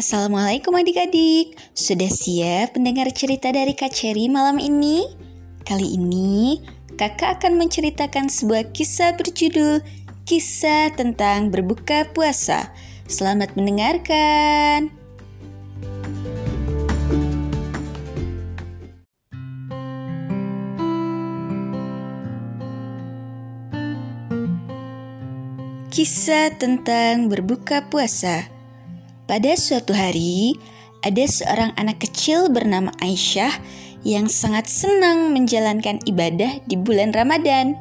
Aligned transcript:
Assalamualaikum 0.00 0.72
adik-adik 0.80 1.60
Sudah 1.76 2.08
siap 2.08 2.72
mendengar 2.72 3.12
cerita 3.12 3.52
dari 3.52 3.76
Kak 3.76 3.92
Cherry 3.92 4.32
malam 4.32 4.56
ini? 4.56 5.04
Kali 5.60 5.92
ini 5.92 6.56
kakak 6.96 7.36
akan 7.36 7.60
menceritakan 7.60 8.32
sebuah 8.32 8.72
kisah 8.72 9.12
berjudul 9.20 9.84
Kisah 10.24 10.96
tentang 10.96 11.52
berbuka 11.52 12.08
puasa 12.16 12.72
Selamat 13.12 13.52
mendengarkan 13.60 14.88
Kisah 25.92 26.56
tentang 26.56 27.28
berbuka 27.28 27.84
puasa. 27.92 28.59
Pada 29.30 29.54
suatu 29.54 29.94
hari, 29.94 30.58
ada 31.06 31.22
seorang 31.22 31.70
anak 31.78 32.02
kecil 32.02 32.50
bernama 32.50 32.90
Aisyah 32.98 33.62
yang 34.02 34.26
sangat 34.26 34.66
senang 34.66 35.30
menjalankan 35.30 36.02
ibadah 36.02 36.58
di 36.66 36.74
bulan 36.74 37.14
Ramadan. 37.14 37.78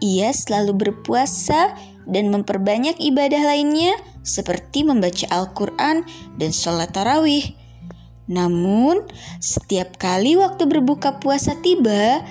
Ia 0.00 0.32
selalu 0.32 0.72
berpuasa 0.72 1.76
dan 2.08 2.32
memperbanyak 2.32 2.96
ibadah 3.04 3.52
lainnya 3.52 4.00
seperti 4.24 4.80
membaca 4.88 5.28
Al-Quran 5.28 6.08
dan 6.40 6.50
sholat 6.56 6.88
tarawih. 6.96 7.52
Namun, 8.32 9.04
setiap 9.44 10.00
kali 10.00 10.40
waktu 10.40 10.64
berbuka 10.64 11.20
puasa 11.20 11.52
tiba, 11.60 12.24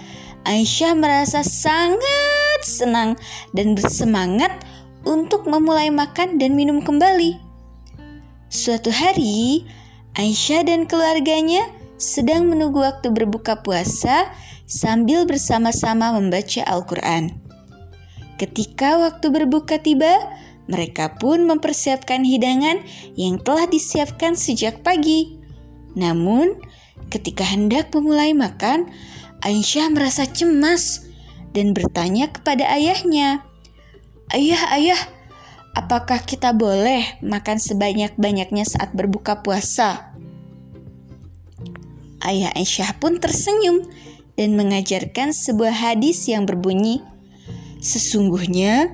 Aisyah 0.50 0.98
merasa 0.98 1.46
sangat 1.46 2.66
senang 2.66 3.22
dan 3.54 3.78
bersemangat 3.78 4.50
untuk 5.06 5.46
memulai 5.46 5.94
makan 5.94 6.42
dan 6.42 6.58
minum 6.58 6.82
kembali. 6.82 7.51
Suatu 8.52 8.92
hari, 8.92 9.64
Aisyah 10.20 10.68
dan 10.68 10.84
keluarganya 10.84 11.72
sedang 11.96 12.52
menunggu 12.52 12.84
waktu 12.84 13.08
berbuka 13.08 13.64
puasa 13.64 14.28
sambil 14.68 15.24
bersama-sama 15.24 16.12
membaca 16.20 16.60
Al-Quran. 16.68 17.32
Ketika 18.36 19.00
waktu 19.00 19.32
berbuka 19.32 19.80
tiba, 19.80 20.36
mereka 20.68 21.16
pun 21.16 21.48
mempersiapkan 21.48 22.28
hidangan 22.28 22.84
yang 23.16 23.40
telah 23.40 23.72
disiapkan 23.72 24.36
sejak 24.36 24.84
pagi. 24.84 25.40
Namun, 25.96 26.60
ketika 27.08 27.48
hendak 27.48 27.96
memulai 27.96 28.36
makan, 28.36 28.92
Aisyah 29.48 29.96
merasa 29.96 30.28
cemas 30.28 31.08
dan 31.56 31.72
bertanya 31.72 32.28
kepada 32.28 32.68
ayahnya, 32.68 33.48
Ayah, 34.36 34.64
ayah, 34.76 35.02
apakah 35.78 36.24
kita 36.24 36.52
boleh 36.52 37.22
makan 37.24 37.58
sebanyak-banyaknya 37.60 38.68
saat 38.68 38.92
berbuka 38.96 39.44
puasa? 39.46 40.12
Ayah 42.22 42.54
Aisyah 42.54 43.02
pun 43.02 43.18
tersenyum 43.18 43.88
dan 44.38 44.54
mengajarkan 44.54 45.34
sebuah 45.34 45.74
hadis 45.74 46.30
yang 46.30 46.46
berbunyi, 46.46 47.02
Sesungguhnya, 47.82 48.94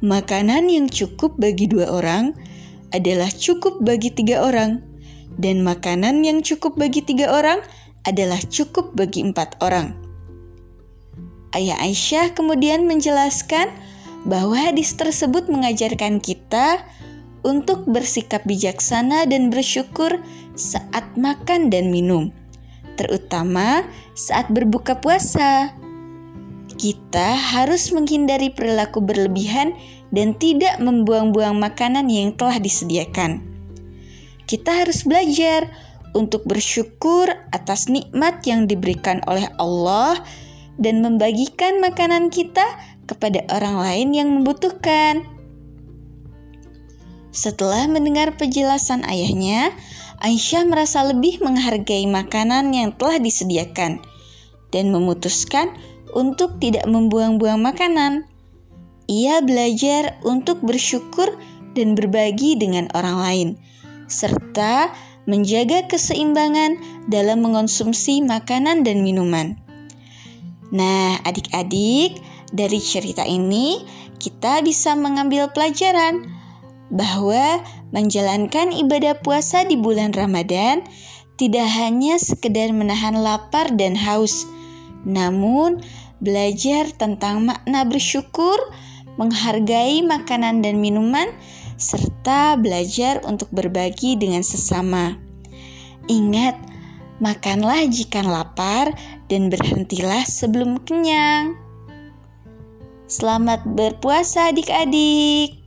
makanan 0.00 0.72
yang 0.72 0.88
cukup 0.88 1.36
bagi 1.36 1.68
dua 1.68 1.92
orang 1.92 2.32
adalah 2.96 3.28
cukup 3.28 3.84
bagi 3.84 4.08
tiga 4.08 4.40
orang, 4.40 4.80
dan 5.36 5.60
makanan 5.60 6.24
yang 6.24 6.40
cukup 6.40 6.80
bagi 6.80 7.04
tiga 7.04 7.28
orang 7.28 7.60
adalah 8.08 8.40
cukup 8.40 8.96
bagi 8.96 9.20
empat 9.20 9.60
orang. 9.60 9.92
Ayah 11.52 11.76
Aisyah 11.84 12.32
kemudian 12.32 12.88
menjelaskan 12.88 13.68
bahwa 14.22 14.54
hadis 14.54 14.94
tersebut 14.94 15.50
mengajarkan 15.50 16.22
kita 16.22 16.82
untuk 17.42 17.86
bersikap 17.90 18.46
bijaksana 18.46 19.26
dan 19.26 19.50
bersyukur 19.50 20.22
saat 20.54 21.04
makan 21.18 21.70
dan 21.74 21.90
minum, 21.90 22.30
terutama 22.94 23.82
saat 24.14 24.46
berbuka 24.50 25.02
puasa. 25.02 25.74
Kita 26.72 27.36
harus 27.36 27.90
menghindari 27.94 28.50
perilaku 28.50 29.02
berlebihan 29.02 29.74
dan 30.14 30.34
tidak 30.34 30.78
membuang-buang 30.82 31.58
makanan 31.58 32.10
yang 32.10 32.34
telah 32.34 32.58
disediakan. 32.58 33.42
Kita 34.46 34.82
harus 34.82 35.06
belajar 35.06 35.70
untuk 36.12 36.44
bersyukur 36.44 37.32
atas 37.50 37.88
nikmat 37.88 38.44
yang 38.44 38.68
diberikan 38.68 39.24
oleh 39.24 39.48
Allah 39.56 40.20
dan 40.76 41.00
membagikan 41.00 41.80
makanan 41.80 42.28
kita 42.28 42.64
kepada 43.12 43.44
orang 43.52 43.76
lain 43.76 44.08
yang 44.16 44.28
membutuhkan. 44.32 45.28
Setelah 47.32 47.88
mendengar 47.88 48.36
penjelasan 48.40 49.04
ayahnya, 49.04 49.72
Aisyah 50.24 50.64
merasa 50.64 51.04
lebih 51.04 51.44
menghargai 51.44 52.08
makanan 52.08 52.72
yang 52.72 52.96
telah 52.96 53.20
disediakan 53.20 54.00
dan 54.72 54.88
memutuskan 54.88 55.76
untuk 56.16 56.56
tidak 56.56 56.88
membuang-buang 56.88 57.60
makanan. 57.60 58.24
Ia 59.10 59.44
belajar 59.44 60.20
untuk 60.24 60.62
bersyukur 60.64 61.36
dan 61.76 61.98
berbagi 61.98 62.54
dengan 62.56 62.88
orang 62.96 63.16
lain, 63.18 63.48
serta 64.06 64.92
menjaga 65.24 65.88
keseimbangan 65.88 66.78
dalam 67.08 67.42
mengonsumsi 67.42 68.22
makanan 68.22 68.86
dan 68.86 69.02
minuman. 69.02 69.58
Nah, 70.72 71.20
adik-adik, 71.26 72.16
dari 72.52 72.78
cerita 72.78 73.24
ini 73.24 73.82
kita 74.20 74.62
bisa 74.62 74.94
mengambil 74.94 75.50
pelajaran 75.50 76.28
bahwa 76.92 77.64
menjalankan 77.90 78.70
ibadah 78.70 79.18
puasa 79.18 79.64
di 79.64 79.80
bulan 79.80 80.12
Ramadan 80.12 80.84
tidak 81.40 81.66
hanya 81.74 82.20
sekedar 82.20 82.70
menahan 82.70 83.16
lapar 83.16 83.72
dan 83.74 83.96
haus, 83.96 84.44
namun 85.02 85.80
belajar 86.22 86.92
tentang 86.94 87.42
makna 87.42 87.82
bersyukur, 87.88 88.54
menghargai 89.16 90.04
makanan 90.04 90.62
dan 90.62 90.78
minuman, 90.78 91.32
serta 91.80 92.54
belajar 92.60 93.24
untuk 93.26 93.50
berbagi 93.50 94.14
dengan 94.14 94.44
sesama. 94.46 95.18
Ingat, 96.06 96.54
makanlah 97.18 97.88
jika 97.90 98.22
lapar 98.22 98.94
dan 99.26 99.50
berhentilah 99.50 100.22
sebelum 100.28 100.78
kenyang. 100.84 101.61
Selamat 103.12 103.60
berpuasa 103.68 104.48
adik-adik. 104.48 105.61